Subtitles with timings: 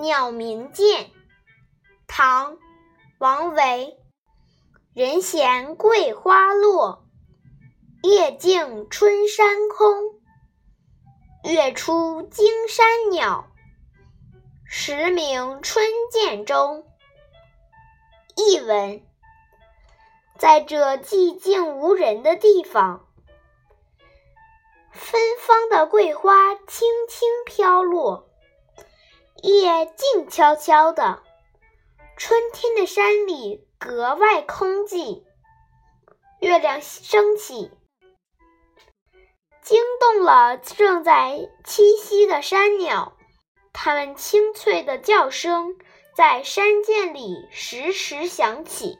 [0.00, 1.10] 鸟鸣涧，
[2.06, 2.54] 唐·
[3.18, 3.98] 王维。
[4.94, 7.04] 人闲桂花落，
[8.02, 10.18] 夜静春山空。
[11.44, 13.50] 月出惊山鸟，
[14.64, 16.86] 时鸣春涧中。
[18.36, 19.02] 译文：
[20.38, 23.06] 在这寂静无人的地方，
[24.92, 28.29] 芬芳的桂花轻轻飘落。
[29.42, 31.22] 夜静悄悄的，
[32.16, 35.24] 春天的山里格外空寂。
[36.40, 37.70] 月亮升起，
[39.62, 43.16] 惊动了正在栖息的山鸟，
[43.72, 45.76] 它们清脆的叫声
[46.14, 48.98] 在山涧里时时响起。